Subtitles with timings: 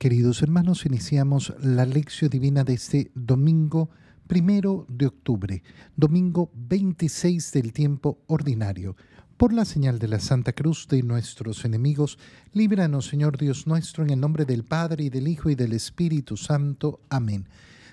[0.00, 3.90] Queridos hermanos, iniciamos la lección divina de este domingo
[4.26, 5.62] primero de octubre,
[5.94, 8.96] domingo 26 del tiempo ordinario.
[9.36, 12.18] Por la señal de la Santa Cruz de nuestros enemigos,
[12.54, 16.38] líbranos, Señor Dios nuestro, en el nombre del Padre, y del Hijo, y del Espíritu
[16.38, 17.00] Santo.
[17.10, 17.46] Amén.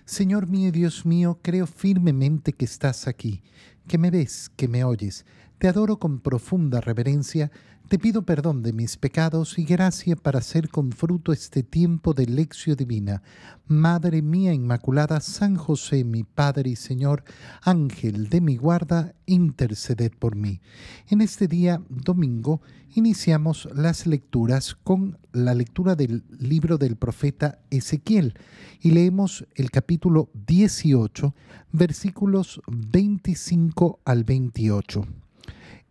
[0.05, 3.43] Señor mío y Dios mío, creo firmemente que estás aquí,
[3.85, 5.25] que me ves, que me oyes.
[5.57, 7.51] Te adoro con profunda reverencia
[7.87, 12.25] te pido perdón de mis pecados y gracia para hacer con fruto este tiempo de
[12.25, 13.23] lección divina.
[13.65, 17.23] Madre mía Inmaculada, San José, mi Padre y Señor,
[17.61, 20.59] Ángel de mi guarda, interceded por mí.
[21.07, 22.61] En este día domingo
[22.93, 28.33] iniciamos las lecturas con la lectura del libro del profeta Ezequiel
[28.81, 31.33] y leemos el capítulo 18,
[31.71, 35.07] versículos 25 al 28.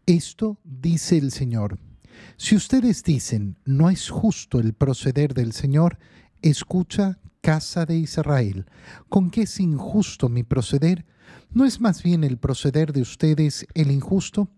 [0.06, 1.80] Esto dice el Señor.
[2.36, 5.98] Si ustedes dicen, no es justo el proceder del Señor,
[6.42, 8.66] escucha, casa de Israel,
[9.08, 11.06] ¿con qué es injusto mi proceder?
[11.50, 14.48] ¿No es más bien el proceder de ustedes el injusto?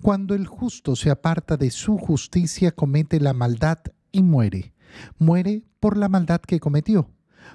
[0.00, 3.78] Cuando el justo se aparta de su justicia, comete la maldad
[4.12, 4.74] y muere.
[5.18, 7.10] Muere por la maldad que cometió.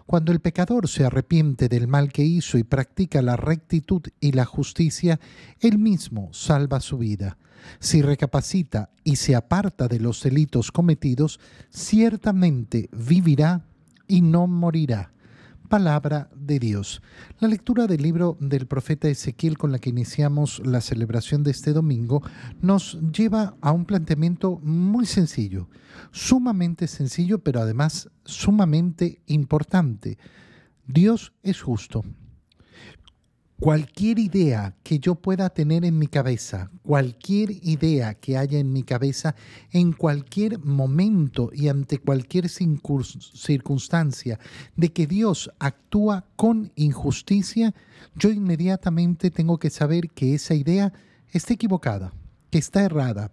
[0.06, 4.46] Cuando el pecador se arrepiente del mal que hizo y practica la rectitud y la
[4.46, 5.20] justicia,
[5.60, 7.38] él mismo salva su vida.
[7.80, 13.66] Si recapacita y se aparta de los delitos cometidos, ciertamente vivirá
[14.08, 15.12] y no morirá.
[15.70, 17.04] Palabra de Dios.
[17.40, 21.74] La lectura del libro del profeta Ezequiel con la que iniciamos la celebración de este
[21.74, 22.24] domingo
[22.60, 25.70] nos lleva a un planteamiento muy sencillo,
[26.12, 30.18] sumamente sencillo, pero además sumamente importante.
[30.88, 32.04] Dios es justo.
[33.60, 38.84] Cualquier idea que yo pueda tener en mi cabeza, cualquier idea que haya en mi
[38.84, 39.36] cabeza,
[39.72, 44.40] en cualquier momento y ante cualquier circunstancia
[44.78, 47.76] de que Dios actúa con injusticia,
[48.16, 50.94] yo inmediatamente tengo que saber que esa idea
[51.30, 52.14] está equivocada,
[52.52, 53.30] que está errada,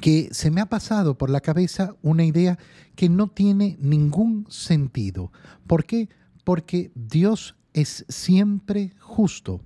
[0.00, 2.58] que se me ha pasado por la cabeza una idea
[2.94, 5.32] que no tiene ningún sentido.
[5.66, 6.08] ¿Por qué?
[6.44, 9.60] Porque Dios es siempre justo.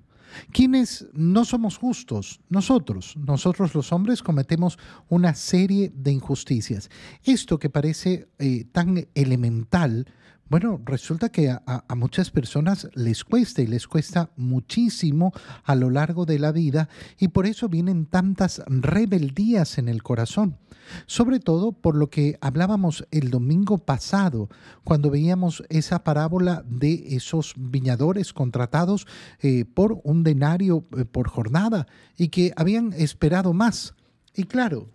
[0.52, 2.40] ¿Quiénes no somos justos?
[2.48, 3.16] Nosotros.
[3.16, 4.78] Nosotros los hombres cometemos
[5.08, 6.90] una serie de injusticias.
[7.22, 10.06] Esto que parece eh, tan elemental,
[10.54, 15.32] bueno, resulta que a, muchas personas les cuesta y les cuesta muchísimo
[15.64, 16.88] a lo largo de la vida
[17.18, 20.58] y por eso vienen tantas rebeldías en el corazón.
[21.06, 24.48] Sobre todo por lo que hablábamos el domingo pasado,
[24.84, 29.08] cuando veíamos esa parábola de esos viñadores contratados
[29.40, 33.96] eh, por un denario eh, por jornada y que habían esperado más.
[34.36, 34.94] Y claro,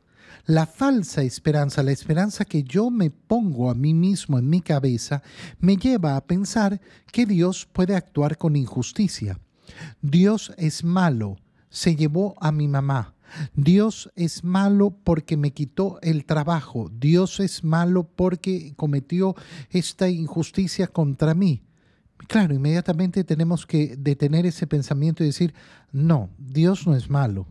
[0.49, 5.21] la falsa esperanza, la esperanza que yo me pongo a mí mismo en mi cabeza,
[5.59, 9.39] me lleva a pensar que Dios puede actuar con injusticia.
[10.01, 11.37] Dios es malo,
[11.69, 13.13] se llevó a mi mamá.
[13.53, 16.89] Dios es malo porque me quitó el trabajo.
[16.91, 19.35] Dios es malo porque cometió
[19.69, 21.61] esta injusticia contra mí.
[22.27, 25.53] Claro, inmediatamente tenemos que detener ese pensamiento y decir,
[25.91, 27.45] no, Dios no es malo.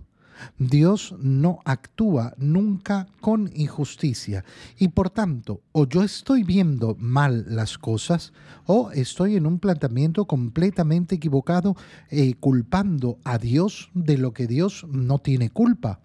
[0.58, 4.44] Dios no actúa nunca con injusticia
[4.78, 8.32] y por tanto o yo estoy viendo mal las cosas
[8.66, 11.76] o estoy en un planteamiento completamente equivocado
[12.10, 16.00] eh, culpando a Dios de lo que Dios no tiene culpa.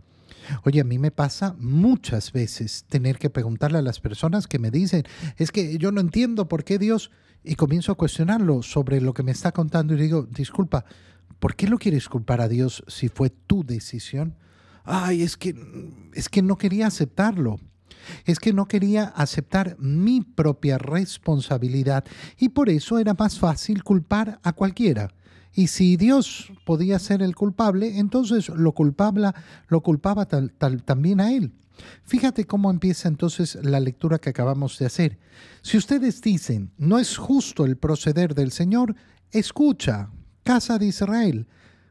[0.65, 4.71] Oye, a mí me pasa muchas veces tener que preguntarle a las personas que me
[4.71, 5.03] dicen,
[5.37, 7.11] es que yo no entiendo por qué Dios,
[7.43, 10.85] y comienzo a cuestionarlo sobre lo que me está contando y digo, disculpa,
[11.39, 14.35] ¿Por qué lo quieres culpar a Dios si fue tu decisión?
[14.83, 15.55] Ay, es que,
[16.13, 17.59] es que no quería aceptarlo.
[18.25, 22.03] Es que no quería aceptar mi propia responsabilidad
[22.37, 25.13] y por eso era más fácil culpar a cualquiera.
[25.53, 29.31] Y si Dios podía ser el culpable, entonces lo, culpable,
[29.67, 31.53] lo culpaba también a Él.
[32.03, 35.19] Fíjate cómo empieza entonces la lectura que acabamos de hacer.
[35.61, 38.95] Si ustedes dicen, no es justo el proceder del Señor,
[39.31, 40.09] escucha,
[40.43, 41.47] casa de Israel.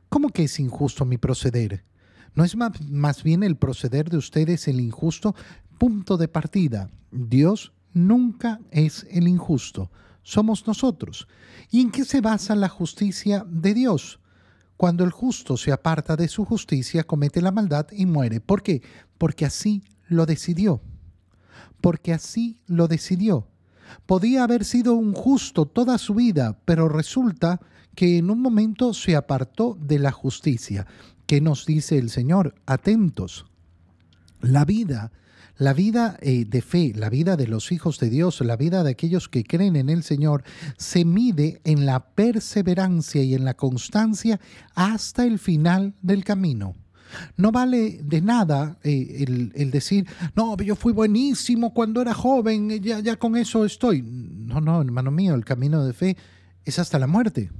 [0.08, 1.84] ¿Cómo que es injusto mi proceder?
[2.34, 5.34] ¿No es más, bien el proceder de ustedes el injusto?
[5.78, 6.90] Punto de partida.
[7.10, 9.90] Dios nunca es el injusto.
[10.22, 11.28] Somos nosotros.
[11.70, 14.20] ¿Y en qué se basa la justicia de Dios?
[14.76, 18.40] Cuando el justo se aparta de su justicia, comete la maldad y muere.
[18.40, 18.82] ¿Por qué?
[19.18, 20.80] Porque así lo decidió.
[21.80, 23.48] Porque así lo decidió.
[24.06, 27.60] Podía haber sido un justo toda su vida, pero resulta
[27.94, 30.86] que en un momento se apartó de la justicia.
[31.26, 32.54] ¿Qué nos dice el Señor?
[32.66, 33.46] Atentos.
[34.40, 35.12] La vida,
[35.58, 38.90] La vida eh, de fe, la vida de los hijos de Dios, la vida de
[38.90, 40.42] aquellos que creen en el Señor,
[40.76, 44.40] se mide en la perseverancia y en la constancia
[44.74, 46.74] hasta el final del camino.
[47.36, 49.24] No vale de nada eh,
[49.54, 54.02] el, decir, no, yo fui buenísimo cuando era joven, ya, ya con eso estoy.
[54.02, 56.16] No, no, hermano mío, el camino de fe
[56.64, 57.50] es hasta la muerte.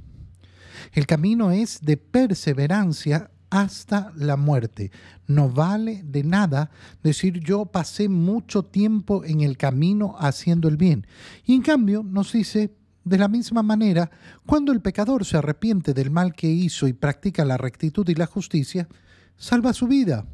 [0.91, 4.91] El camino es de perseverancia hasta la muerte.
[5.27, 6.71] No vale de nada
[7.03, 11.05] decir yo pasé mucho tiempo en el camino haciendo el bien.
[11.45, 14.09] Y en cambio nos dice, de la misma manera,
[14.45, 18.25] cuando el pecador se arrepiente del mal que hizo y practica la rectitud y la
[18.25, 18.87] justicia,
[19.37, 20.25] salva su vida.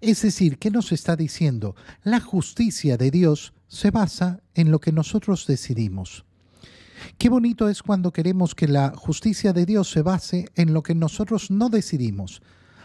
[0.00, 1.74] Es decir, ¿qué nos está diciendo?
[2.02, 6.26] La justicia de Dios se basa en lo que nosotros decidimos.
[7.18, 10.94] Qué bonito es cuando queremos que la justicia de Dios se base en lo que
[10.94, 12.42] nosotros no decidimos.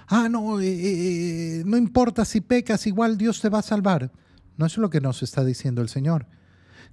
[0.08, 4.12] Ah, no, eh, eh, no importa si pecas, igual Dios te va a salvar.
[4.56, 6.28] No es lo que nos está diciendo el Señor.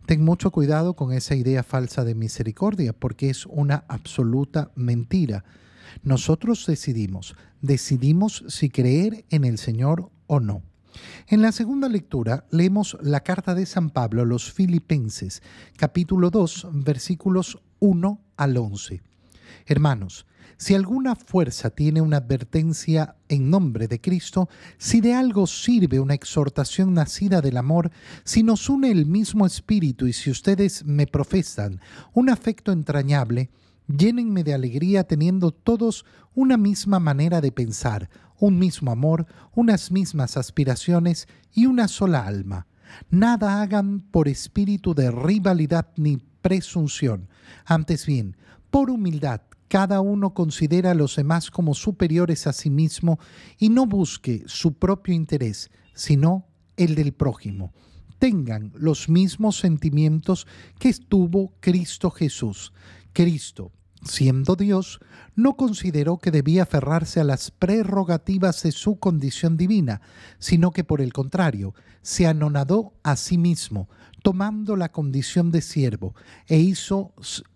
[0.06, 5.44] Ten mucho cuidado con esa idea falsa de misericordia, porque es una absoluta mentira.
[6.02, 10.62] Nosotros decidimos, decidimos si creer en el Señor o no.
[11.28, 15.42] En la segunda lectura leemos la carta de San Pablo a los Filipenses,
[15.76, 19.02] capítulo 2, versículos 1 al 11.
[19.66, 20.26] Hermanos,
[20.56, 24.48] si alguna fuerza tiene una advertencia en nombre de Cristo,
[24.78, 27.90] si de algo sirve una exhortación nacida del amor,
[28.24, 31.80] si nos une el mismo espíritu y si ustedes me profesan
[32.12, 33.50] un afecto entrañable,
[33.88, 36.04] llénenme de alegría teniendo todos
[36.34, 38.08] una misma manera de pensar,
[38.38, 42.66] un mismo amor, unas mismas aspiraciones y una sola alma.
[43.10, 47.28] Nada hagan por espíritu de rivalidad ni presunción.
[47.64, 48.36] Antes bien,
[48.70, 53.18] por humildad, cada uno considera a los demás como superiores a sí mismo
[53.58, 56.46] y no busque su propio interés, sino
[56.76, 57.72] el del prójimo.
[58.18, 60.46] Tengan los mismos sentimientos
[60.78, 62.72] que tuvo Cristo Jesús.
[63.12, 63.72] Cristo,
[64.04, 65.00] siendo Dios,
[65.34, 70.00] no consideró que debía aferrarse a las prerrogativas de su condición divina,
[70.38, 73.88] sino que por el contrario, se anonadó a sí mismo,
[74.22, 76.14] tomando la condición de siervo,
[76.46, 77.14] e hizo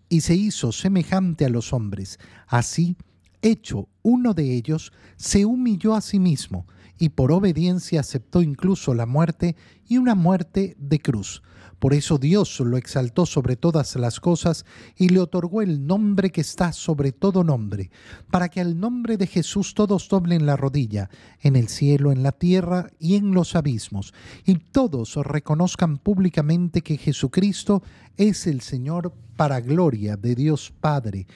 [0.09, 2.19] y se hizo semejante a los hombres.
[2.47, 2.97] Así,
[3.43, 6.67] hecho uno de ellos, se humilló a sí mismo,
[6.99, 9.55] y por obediencia aceptó incluso la muerte
[9.87, 11.43] y una muerte de cruz
[11.79, 14.65] por eso Dios lo exaltó sobre todas las cosas
[14.97, 17.91] y le otorgó el nombre que está sobre todo nombre,
[18.31, 21.09] para que al nombre de Jesús todos doblen la rodilla,
[21.41, 24.13] en el cielo, en la tierra y en los abismos,
[24.45, 27.83] y todos reconozcan públicamente que Jesucristo
[28.17, 31.27] es el Señor para gloria de Dios Padre.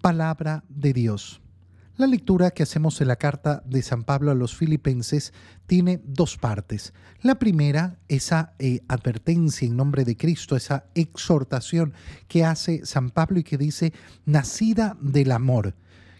[0.00, 1.40] Palabra de Dios.
[1.98, 5.32] La lectura que hacemos en la carta de San Pablo a los filipenses
[5.66, 6.94] tiene dos partes.
[7.22, 11.94] La primera, esa eh, advertencia en nombre de Cristo, esa exhortación
[12.28, 13.92] que hace San Pablo y que dice,
[14.26, 15.74] nacida del amor,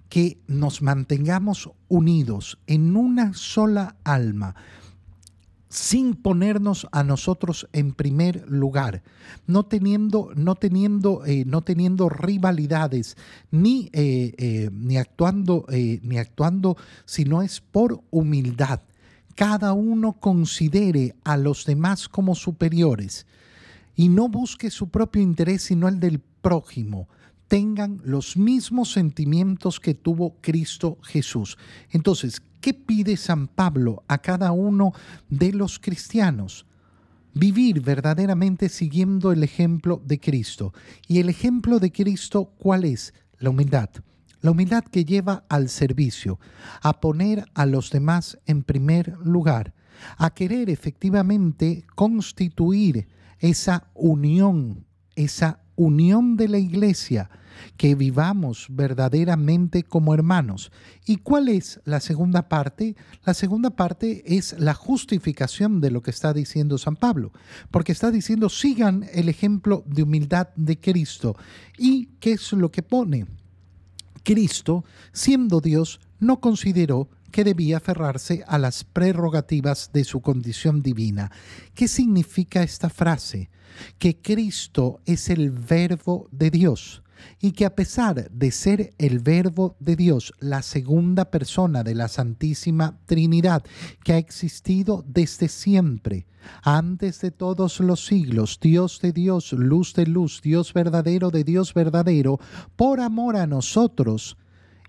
[0.09, 4.57] que nos mantengamos unidos en una sola alma
[5.69, 9.03] sin ponernos a nosotros en primer lugar,
[9.47, 13.17] no teniendo, no teniendo, eh, no teniendo rivalidades,
[13.51, 18.81] ni, eh, eh, ni, actuando, ni actuando, sino es por humildad.
[19.35, 23.27] Cada uno considere a los demás como superiores
[23.95, 27.09] y no busque su propio interés, sino el del prójimo
[27.49, 31.57] tengan los mismos sentimientos que tuvo Cristo Jesús.
[31.91, 34.93] Entonces, ¿qué pide San Pablo a cada uno
[35.29, 36.67] de los cristianos?
[37.35, 40.73] Vivir verdaderamente siguiendo el ejemplo de Cristo.
[41.07, 43.15] ¿Y el ejemplo de Cristo cuál es?
[43.39, 43.91] La humildad.
[44.41, 46.39] La humildad que lleva al servicio,
[46.81, 49.75] a poner a los demás en primer lugar,
[50.17, 53.09] a querer efectivamente constituir
[53.41, 54.87] esa unión,
[55.17, 57.31] esa unión de la iglesia,
[57.77, 60.71] que vivamos verdaderamente como hermanos.
[61.07, 62.97] ¿Y cuál es la segunda parte?
[63.25, 67.33] La segunda parte es la justificación de lo que está diciendo San Pablo,
[67.71, 71.37] porque está diciendo sigan el ejemplo de humildad de Cristo.
[71.79, 73.27] ¿Y qué es lo que pone?
[74.25, 81.31] Cristo, siendo Dios, no consideró que debía aferrarse a las prerrogativas de su condición divina.
[81.75, 83.51] ¿Qué significa esta frase?
[83.99, 87.03] Que Cristo es el verbo de Dios
[87.41, 92.09] y que a pesar de ser el verbo de Dios, la segunda persona de la
[92.09, 93.65] Santísima Trinidad,
[94.05, 96.27] que ha existido desde siempre,
[96.63, 101.75] antes de todos los siglos, Dios de Dios, luz de luz, Dios verdadero de Dios
[101.75, 102.39] verdadero,
[102.77, 104.37] por amor a nosotros,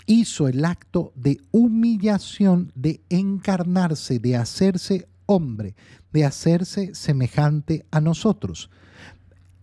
[0.09, 5.75] hizo el acto de humillación, de encarnarse, de hacerse hombre,
[6.11, 8.71] de hacerse semejante a nosotros.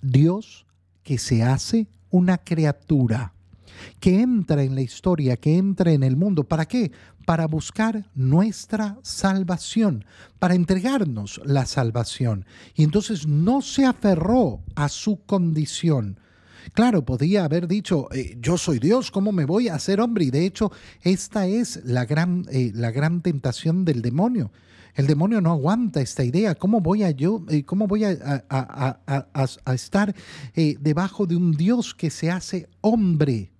[0.02, 0.64] Dios
[1.02, 3.34] que se hace una criatura,
[3.98, 6.44] que entra en la historia, que entra en el mundo.
[6.44, 6.92] ¿Para qué?
[7.26, 10.04] Para buscar nuestra salvación,
[10.38, 12.46] para entregarnos la salvación.
[12.76, 16.20] Y entonces no se aferró a su condición.
[16.72, 20.24] Claro, podía haber dicho, eh, yo soy Dios, ¿cómo me voy a hacer hombre?
[20.24, 24.50] Y de hecho, esta es la gran, eh, la gran tentación del demonio.
[24.94, 26.54] El demonio no aguanta esta idea.
[26.54, 30.14] ¿Cómo voy a yo, eh, cómo voy a, a estar
[30.54, 33.52] debajo de un Dios que se hace hombre?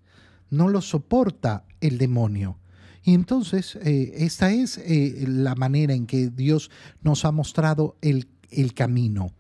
[0.49, 2.57] No lo soporta el demonio.
[3.05, 4.81] Y entonces, esta es
[5.29, 6.71] la manera en que Dios
[7.03, 9.31] nos ha mostrado el, el camino.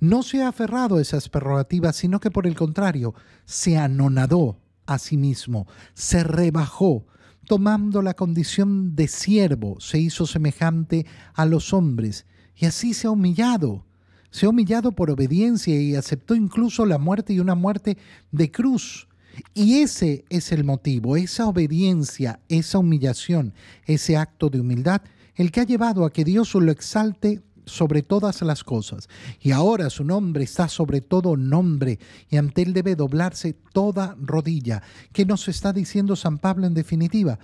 [0.00, 3.14] No se ha aferrado a esas prerrogativas, sino que por el contrario,
[3.44, 7.06] se anonadó a sí mismo, se rebajó,
[7.46, 12.26] tomando la condición de siervo, se hizo semejante a los hombres,
[12.56, 13.84] y así se ha humillado.
[14.30, 17.98] Se ha humillado por obediencia y aceptó incluso la muerte y una muerte
[18.30, 19.06] de cruz.
[19.52, 23.52] Y ese es el motivo, esa obediencia, esa humillación,
[23.84, 25.02] ese acto de humildad,
[25.34, 29.08] el que ha llevado a que Dios lo exalte sobre todas las cosas.
[29.40, 34.82] Y ahora su nombre está sobre todo nombre, y ante él debe doblarse toda rodilla.
[35.12, 37.38] ¿Qué nos está diciendo San Pablo en definitiva?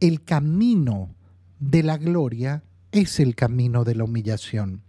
[0.00, 1.14] El camino
[1.58, 2.62] de la gloria
[2.92, 4.82] es el camino de la humillación.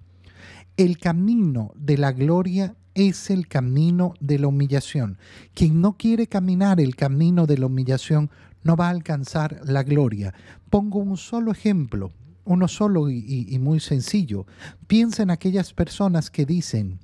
[0.77, 5.17] El camino de la gloria es el camino de la humillación.
[5.53, 8.31] Quien no quiere caminar el camino de la humillación
[8.63, 10.33] no va a alcanzar la gloria.
[10.69, 12.11] Pongo un solo ejemplo
[12.45, 14.45] uno solo y, muy sencillo.
[14.87, 16.99] Piensa en aquellas personas que dicen,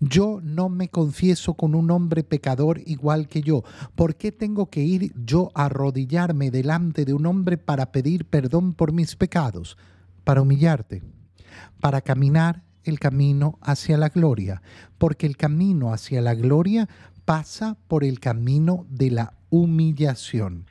[0.00, 3.62] yo no me confieso con un hombre pecador igual que yo.
[3.94, 8.74] ¿Por qué tengo que ir yo a arrodillarme delante de un hombre para pedir perdón
[8.74, 9.76] por mis pecados?
[10.24, 11.02] Para humillarte,
[11.80, 14.62] para caminar el camino hacia la gloria,
[14.98, 16.88] porque el camino hacia la gloria
[17.24, 20.66] pasa por el camino de la humillación.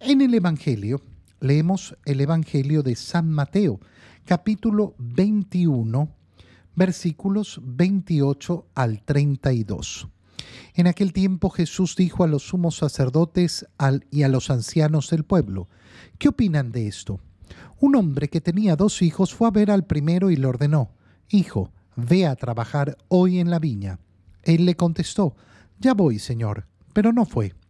[0.00, 1.00] En el Evangelio,
[1.40, 3.80] leemos el Evangelio de San Mateo,
[4.24, 6.08] capítulo 21,
[6.74, 10.08] versículos 28 al 32.
[10.74, 13.66] En aquel tiempo Jesús dijo a los sumos sacerdotes
[14.10, 15.68] y a los ancianos del pueblo,
[16.18, 17.20] ¿qué opinan de esto?
[17.80, 20.90] Un hombre que tenía dos hijos fue a ver al primero y le ordenó,
[21.30, 23.98] Hijo, ve a trabajar hoy en la viña.
[24.42, 25.36] Él le contestó,
[25.78, 27.54] Ya voy, Señor, pero no fue.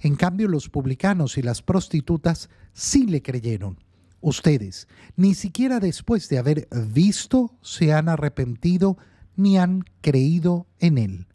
[0.00, 3.78] en cambio, los publicanos y las prostitutas sí le creyeron.
[4.20, 8.96] Ustedes, ni siquiera después de haber visto, se han arrepentido
[9.36, 11.26] ni han creído en él.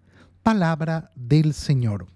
[0.44, 2.08] Palabra del Señor.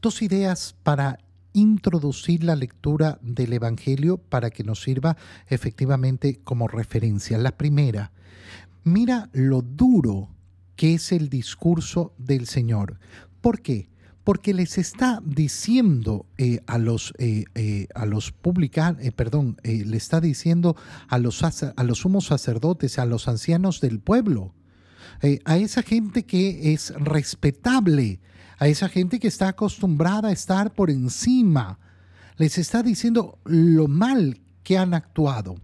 [0.00, 1.18] Dos ideas para
[1.52, 5.16] introducir la lectura del Evangelio para que nos sirva
[5.48, 7.36] efectivamente como referencia.
[7.38, 8.12] La primera,
[8.84, 10.30] mira lo duro
[10.76, 12.98] que es el discurso del Señor.
[13.40, 13.88] ¿Por qué?
[14.28, 20.20] Porque les está diciendo eh, a los, eh, eh, a los publicanos, perdón, le está
[20.20, 20.76] diciendo
[21.08, 24.52] a los, a los sumos sacerdotes, a los ancianos del pueblo,
[25.46, 28.20] a esa gente que es respetable,
[28.58, 31.78] a esa gente que está acostumbrada a estar por encima,
[32.36, 35.54] les está diciendo lo mal que han actuado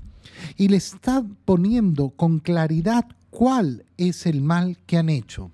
[0.56, 5.50] y le está poniendo con claridad cuál es el mal que han hecho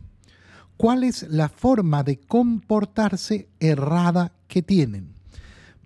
[0.80, 5.12] cuál es la forma de comportarse errada que tienen.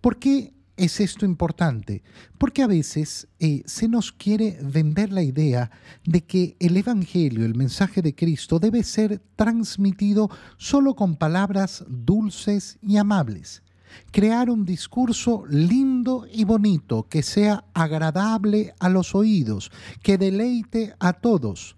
[0.01, 2.05] ¿Por qué es esto importante?
[2.39, 5.73] Porque a veces eh, se nos quiere vender la idea
[6.05, 12.79] de que el Evangelio, el mensaje de Cristo, debe ser transmitido solo con palabras dulces
[12.81, 13.65] y amables.
[14.13, 19.73] Crear un discurso lindo y bonito, que sea agradable a los oídos,
[20.05, 21.75] que deleite a todos.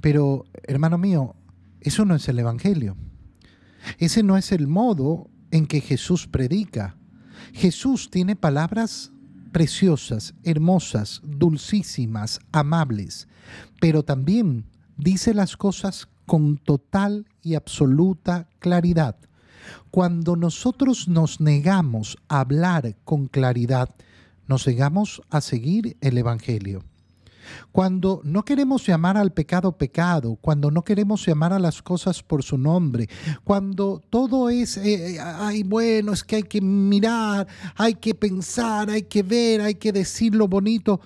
[0.00, 1.36] Pero, hermano mío,
[1.82, 2.96] eso no es el Evangelio.
[3.98, 6.96] Ese no es el modo en que Jesús predica.
[7.52, 9.12] Jesús tiene palabras
[9.52, 13.28] preciosas, hermosas, dulcísimas, amables,
[13.80, 19.16] pero también dice las cosas con total y absoluta claridad.
[19.90, 23.94] Cuando nosotros nos negamos a hablar con claridad,
[24.46, 26.84] nos negamos a seguir el Evangelio.
[27.70, 32.42] Cuando no queremos llamar al pecado pecado, cuando no queremos llamar a las cosas por
[32.42, 33.08] su nombre,
[33.44, 37.46] cuando todo es, eh, eh, ay, bueno, es que hay que mirar,
[37.76, 41.00] hay que pensar, hay que ver, hay que decir lo bonito.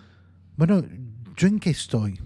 [0.57, 0.83] Bueno,
[1.37, 2.19] ¿yo en qué estoy?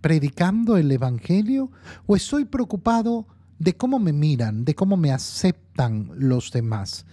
[0.00, 1.70] ¿Predicando el Evangelio
[2.06, 3.26] o estoy preocupado
[3.58, 7.04] de cómo me miran, de cómo me aceptan los demás?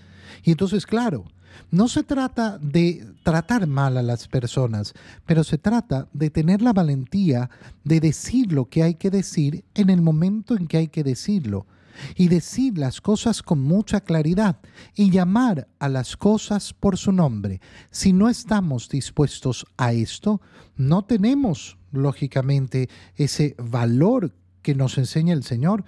[0.44, 1.26] Y entonces, claro,
[1.72, 4.94] no se trata de tratar mal a las personas,
[5.26, 7.50] pero se trata de tener la valentía
[7.84, 11.66] de decir lo que hay que decir en el momento en que hay que decirlo
[12.16, 14.58] y decir las cosas con mucha claridad
[14.96, 17.62] y llamar a las cosas por su nombre.
[17.92, 20.42] Si no estamos dispuestos a esto,
[20.76, 25.86] no tenemos, lógicamente, ese valor que nos enseña el Señor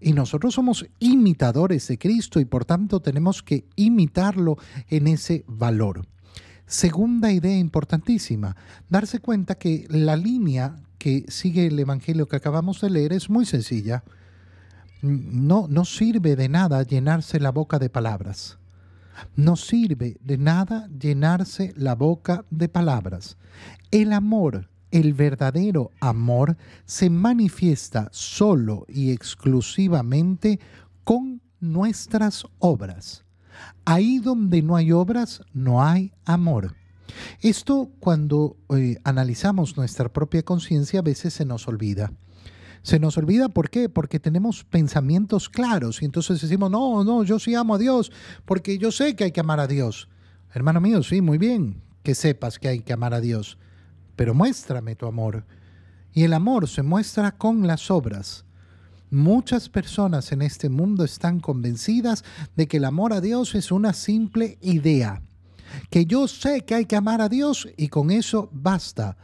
[0.00, 4.56] y nosotros somos imitadores de Cristo y por tanto tenemos que imitarlo
[4.88, 6.06] en ese valor.
[6.66, 8.56] Segunda idea importantísima,
[8.88, 13.46] darse cuenta que la línea que sigue el Evangelio que acabamos de leer es muy
[13.46, 14.02] sencilla.
[15.02, 18.58] No, no sirve de nada llenarse la boca de palabras.
[19.36, 23.36] No sirve de nada llenarse la boca de palabras.
[23.90, 30.60] El amor el verdadero amor se manifiesta solo y exclusivamente
[31.04, 33.24] con nuestras obras.
[33.84, 36.74] Ahí donde no hay obras, no hay amor.
[37.40, 42.12] Esto cuando eh, analizamos nuestra propia conciencia a veces se nos olvida.
[42.82, 43.88] Se nos olvida ¿por qué?
[43.88, 48.12] Porque tenemos pensamientos claros y entonces decimos, no, no, yo sí amo a Dios
[48.44, 50.08] porque yo sé que hay que amar a Dios.
[50.52, 53.58] Hermano mío, sí, muy bien que sepas que hay que amar a Dios
[54.16, 55.44] pero muéstrame tu amor.
[56.12, 58.44] Y el amor se muestra con las obras.
[59.10, 62.24] Muchas personas en este mundo están convencidas
[62.56, 65.22] de que el amor a Dios es una simple idea,
[65.90, 69.16] que yo sé que hay que amar a Dios y con eso basta.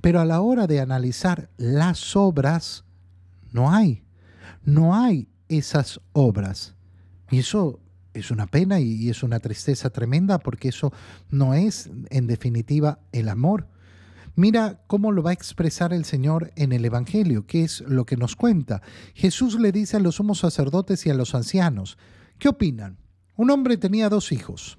[0.00, 2.84] Pero a la hora de analizar las obras,
[3.52, 4.04] no hay,
[4.64, 6.74] no hay esas obras.
[7.30, 7.80] Y eso
[8.14, 10.92] es una pena y es una tristeza tremenda porque eso
[11.30, 13.68] no es en definitiva el amor.
[14.36, 18.18] Mira cómo lo va a expresar el Señor en el Evangelio, que es lo que
[18.18, 18.82] nos cuenta.
[19.14, 21.96] Jesús le dice a los sumos sacerdotes y a los ancianos,
[22.38, 22.98] ¿qué opinan?
[23.34, 24.78] Un hombre tenía dos hijos.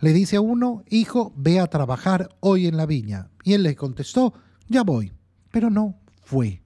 [0.00, 3.30] Le dice a uno, hijo, ve a trabajar hoy en la viña.
[3.42, 4.34] Y él le contestó,
[4.68, 5.12] ya voy.
[5.50, 6.62] Pero no fue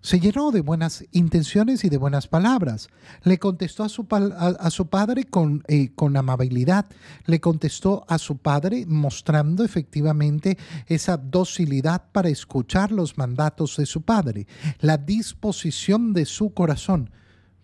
[0.00, 2.88] se llenó de buenas intenciones y de buenas palabras.
[3.22, 6.86] Le contestó a su, padre con, eh, con, amabilidad,
[7.24, 14.02] le contestó a su padre mostrando efectivamente esa docilidad para escuchar los mandatos de su
[14.02, 14.46] padre,
[14.80, 17.10] la disposición de su corazón.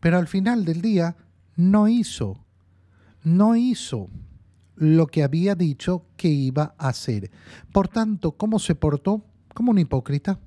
[0.01, 1.17] Pero al final del día
[1.57, 2.45] no hizo,
[3.23, 4.11] no hizo
[4.75, 7.31] lo que había dicho que iba a hacer.
[7.73, 9.25] Por tanto, ¿cómo se portó?
[9.55, 10.41] Como un hipócrita.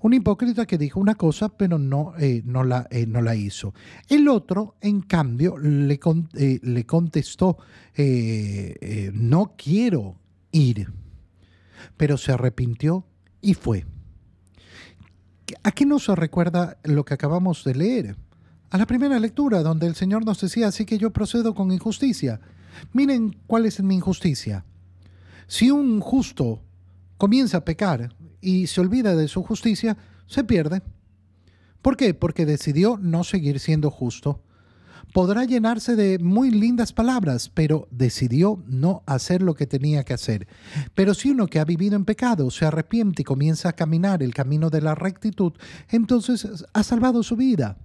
[0.00, 3.74] Un hipócrita que dijo una cosa pero no, eh, no, la, eh, no, la, hizo.
[4.08, 5.98] El otro, en cambio, le,
[6.34, 7.58] eh, le contestó,
[9.12, 10.16] no quiero
[10.52, 10.92] ir,
[11.96, 13.04] pero se arrepintió
[13.40, 13.84] y fue.
[15.62, 18.16] ¿A qué nos recuerda lo que acabamos de leer?
[18.70, 22.40] A la primera lectura, donde el Señor nos decía, así que yo procedo con injusticia.
[22.92, 24.64] Miren cuál es mi injusticia.
[25.46, 26.62] Si un justo
[27.16, 28.14] comienza a pecar,
[28.48, 30.80] y se olvida de su justicia, se pierde.
[31.82, 32.14] ¿Por qué?
[32.14, 34.42] Porque decidió no seguir siendo justo.
[35.12, 40.48] Podrá llenarse de muy lindas palabras, pero decidió no hacer lo que tenía que hacer.
[40.94, 44.32] Pero si uno que ha vivido en pecado se arrepiente y comienza a caminar el
[44.32, 45.52] camino de la rectitud,
[45.90, 47.76] entonces ha salvado su vida.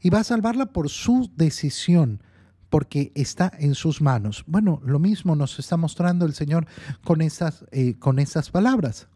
[0.00, 2.22] Y va a salvarla por su decisión,
[2.70, 4.42] porque está en sus manos.
[4.46, 6.66] Bueno, lo mismo nos está mostrando el Señor
[7.04, 9.08] con estas, eh, con estas palabras.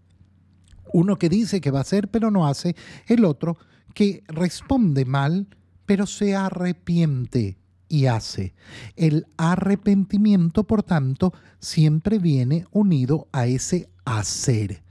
[0.97, 2.75] Uno que dice que va a hacer pero no hace,
[3.07, 3.59] el otro
[3.93, 5.47] que responde mal
[5.85, 8.55] pero se arrepiente y hace.
[8.97, 14.83] El arrepentimiento, por tanto, siempre viene unido a ese hacer.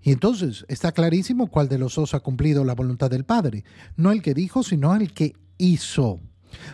[0.00, 3.62] Y entonces está clarísimo cuál de los dos ha cumplido la voluntad del Padre.
[3.94, 6.18] No el que dijo, sino el que hizo.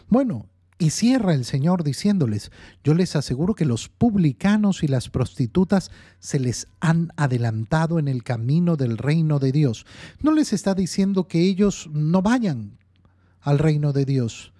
[0.08, 0.46] Bueno,
[0.78, 2.52] y cierra el Señor diciéndoles,
[2.84, 8.22] yo les aseguro que los publicanos y las prostitutas se les han adelantado en el
[8.22, 9.86] camino del reino de Dios.
[10.22, 12.78] No les está diciendo que ellos no vayan
[13.40, 14.52] al reino de Dios.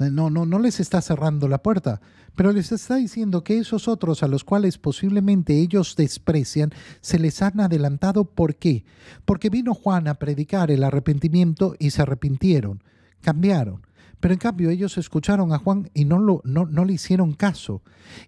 [0.00, 2.00] Eh, no, no, no les está cerrando la puerta,
[2.34, 7.40] pero les está diciendo que esos otros a los cuales posiblemente ellos desprecian, se les
[7.40, 8.24] han adelantado.
[8.24, 8.84] ¿Por qué?
[9.24, 12.82] Porque vino Juan a predicar el arrepentimiento y se arrepintieron,
[13.20, 13.86] cambiaron.
[14.22, 17.82] Pero en cambio ellos escucharon a Juan y no, lo, no, no le hicieron caso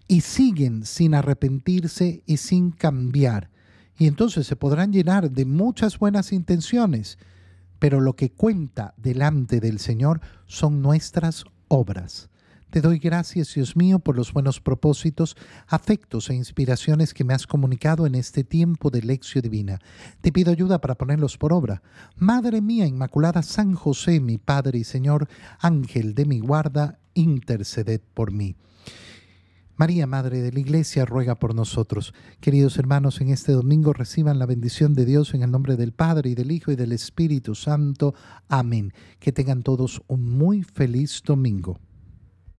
[0.09, 3.49] y siguen sin arrepentirse y sin cambiar.
[3.97, 7.17] Y entonces se podrán llenar de muchas buenas intenciones,
[7.79, 12.29] pero lo que cuenta delante del Señor son nuestras obras.
[12.69, 17.47] Te doy gracias, Dios mío, por los buenos propósitos, afectos e inspiraciones que me has
[17.47, 19.79] comunicado en este tiempo de lección divina.
[20.21, 21.81] Te pido ayuda para ponerlos por obra.
[22.17, 28.31] Madre mía Inmaculada, San José, mi Padre y Señor, Ángel de mi guarda, interceded por
[28.31, 28.57] mí.
[29.77, 32.13] María, Madre de la Iglesia, ruega por nosotros.
[32.39, 36.29] Queridos hermanos, en este domingo reciban la bendición de Dios en el nombre del Padre
[36.29, 38.15] y del Hijo y del Espíritu Santo.
[38.47, 38.93] Amén.
[39.19, 41.77] Que tengan todos un muy feliz domingo.